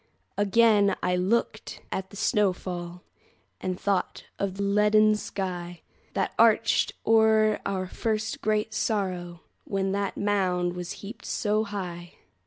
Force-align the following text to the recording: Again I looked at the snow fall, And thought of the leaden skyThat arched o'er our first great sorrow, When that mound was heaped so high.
Again 0.35 0.95
I 1.03 1.15
looked 1.15 1.79
at 1.91 2.09
the 2.09 2.15
snow 2.15 2.53
fall, 2.53 3.03
And 3.59 3.79
thought 3.79 4.23
of 4.39 4.55
the 4.57 4.63
leaden 4.63 5.11
skyThat 5.13 6.29
arched 6.39 6.93
o'er 7.05 7.59
our 7.67 7.85
first 7.85 8.41
great 8.41 8.73
sorrow, 8.73 9.41
When 9.63 9.91
that 9.91 10.17
mound 10.17 10.73
was 10.73 10.91
heaped 11.03 11.27
so 11.27 11.65
high. 11.65 12.15